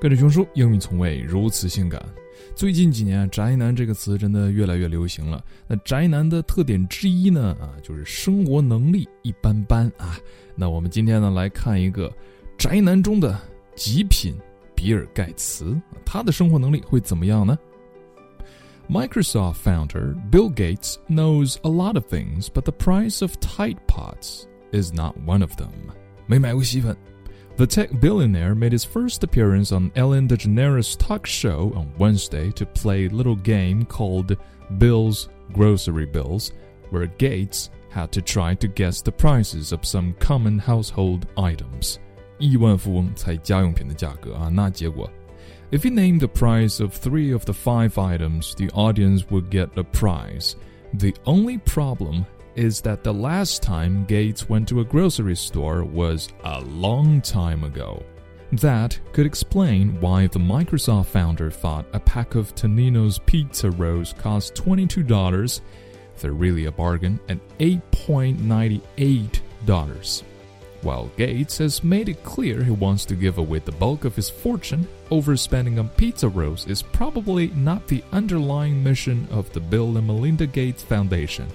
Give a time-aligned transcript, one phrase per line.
[0.00, 2.00] 跟着熊叔，英语从未如此性感。
[2.54, 5.44] 最近几年，“宅男”这个词真的越来越流行了。
[5.66, 10.18] 那宅男的特点之一呢，啊，就是生活能力一般般啊。
[10.54, 12.12] 那我们今天呢，来看一个
[12.56, 13.38] 宅男中的
[13.74, 14.36] 极品
[14.74, 17.58] 比尔盖茨，他的生活能力会怎么样呢
[18.88, 24.92] ？Microsoft founder Bill Gates knows a lot of things, but the price of Tide Pods is
[24.92, 25.70] not one of them.
[26.26, 26.96] 没买过洗衣粉。
[27.57, 33.05] the tech billionaire made his first appearance on Ellen DeGeneres' talk show on Wednesday to play
[33.05, 34.37] a little game called
[34.77, 36.51] Bill's Grocery Bills,
[36.89, 41.99] where Gates had to try to guess the prices of some common household items.
[42.39, 45.09] 亿万富翁猜家用品的价格啊，那结果
[45.71, 49.69] if he named the price of three of the five items, the audience would get
[49.75, 50.55] a prize.
[50.97, 52.25] The only problem
[52.58, 57.62] is that the last time Gates went to a grocery store was a long time
[57.62, 58.02] ago.
[58.52, 64.54] That could explain why the Microsoft founder thought a pack of Totino's pizza rolls cost
[64.54, 65.60] $22,
[66.18, 70.22] they're really a bargain, at $8.98.
[70.82, 74.30] While Gates has made it clear he wants to give away the bulk of his
[74.30, 80.06] fortune, overspending on pizza rolls is probably not the underlying mission of the Bill and
[80.06, 81.46] Melinda Gates Foundation.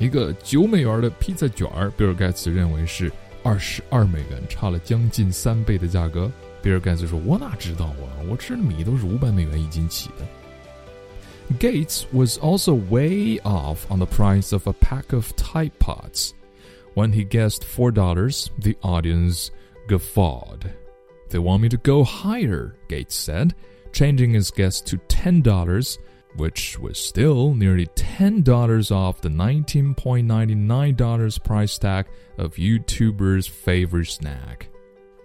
[0.00, 3.10] 一个九美元的披萨卷儿，比尔盖茨认为是
[3.42, 6.30] 二十二美元，差了将近三倍的价格。
[6.62, 8.18] 比尔盖茨说：“我哪知道啊？
[8.28, 10.26] 我吃的米都是五百美元一斤起的。”
[11.60, 16.32] Gates was also way off on the price of a pack of Tide Pods.
[16.94, 19.50] When he guessed four dollars, the audience
[19.86, 20.62] guffawed.
[21.30, 23.54] They want me to go higher, Gates said,
[23.92, 25.98] changing his guess to ten dollars
[26.35, 32.07] which was still nearly $10 off the $19.99 price tag
[32.37, 34.69] of YouTuber's favorite snack.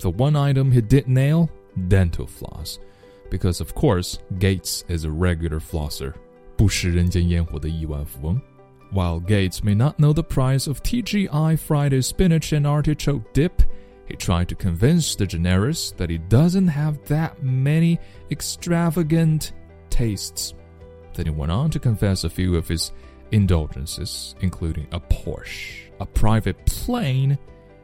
[0.00, 1.50] The one item he did nail
[1.88, 2.78] dental floss.
[3.30, 6.14] Because, of course, Gates is a regular flosser.
[8.90, 13.62] While Gates may not know the price of TGI Friday spinach and artichoke dip,
[14.06, 17.98] he tried to convince DeGeneres that he doesn't have that many
[18.30, 19.52] extravagant
[19.90, 20.54] tastes.
[21.15, 22.91] Then he went on to confess a few of his
[23.31, 27.37] indulgences, including a Porsche, a private plane,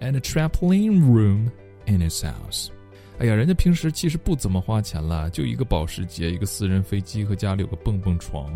[0.00, 1.50] and a trampoline room
[1.86, 2.70] in his house.
[3.18, 8.50] 哎呀，人家平时其实不怎么花钱了，就一个保时捷，一个私人飞机和家里有个蹦蹦床。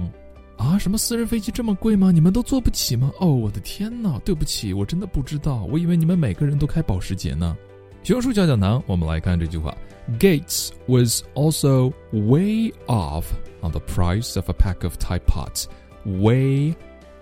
[0.56, 2.10] 啊，什么私人飞机这么贵吗？
[2.10, 3.12] 你们都坐不起吗？
[3.20, 7.56] 哦，我的天呐，对不起，我真的不知道，我以为你们每个人都开保时捷呢。
[8.02, 9.76] 熊叔讲讲堂，我们来看这句话：
[10.18, 13.24] Gates was also way off
[13.61, 15.65] on the price of a pack of Tide Pods.
[16.05, 16.75] Way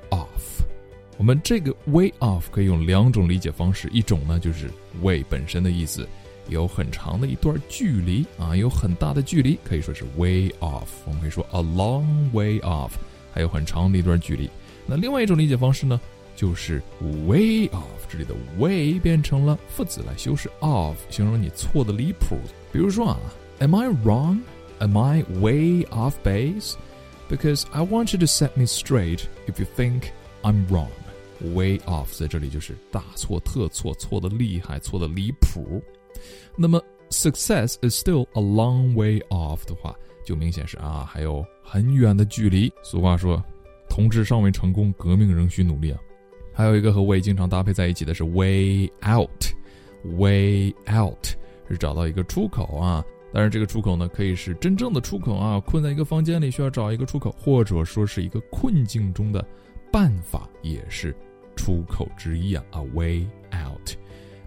[0.10, 0.64] off.
[1.18, 4.70] 我们这个 way off 可以用两种理解方式，一种呢就是
[5.02, 6.08] way 本身的意思，
[6.48, 10.88] 有很长的一段距离啊，有很大的距离，可以说是 way off。
[11.06, 12.92] 我们可以说 a long way off，
[13.34, 14.48] 还有很长的一段距离。
[14.86, 16.00] 那另外一种理解方式呢，
[16.36, 16.82] 就是
[17.26, 22.38] way off，这里的 way 变成了副词来修饰 off，形容你错的离谱。
[22.72, 23.18] 比如说啊
[23.58, 24.40] ，Am I wrong?
[24.80, 26.76] Am I way off base?
[27.30, 30.12] Because I want you to set me straight if you think
[30.44, 30.92] I'm wrong.
[31.40, 35.82] Way off 在这里就是大错特错，错的厉害，错的离谱。
[36.56, 39.96] 那么 success is still a long way off 的话，
[40.26, 42.72] 就明显是啊，还有很远的距离。
[42.84, 43.44] 俗话说，
[43.90, 46.00] 同志尚未成功，革命仍需努力啊。
[46.54, 51.28] 还有一个和 way 经常搭配在一起的是 way out，way out
[51.70, 53.04] 是找到一个出口啊。
[53.33, 59.45] 当然，这个出口呢，可以是真正的出口啊，困在一个房间里需要找一个出口，或者说是一个困境中的
[59.91, 61.15] 办法，也是
[61.57, 63.95] 出口之一啊，a way out。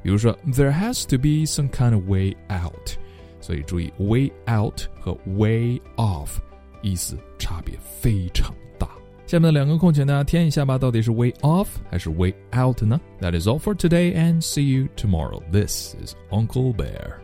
[0.03, 2.91] 比如说，there has to be some kind of way out。
[3.41, 6.37] 所以注意，way out 和 way off
[6.81, 8.87] 意思差别非常大。
[9.27, 12.99] 下面的两个空请大家填一下吧，到底是 way off 还是 way out 呢？
[13.19, 15.41] That is all for today, and see you tomorrow.
[15.51, 17.19] This is Uncle Bear.